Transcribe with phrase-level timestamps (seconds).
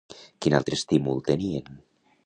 [0.45, 1.73] Quin altre estímul tenien?